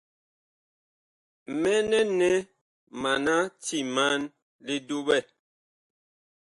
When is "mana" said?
3.01-3.35